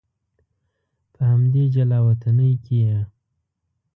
[1.13, 2.99] په همدې جلا وطنۍ کې یې.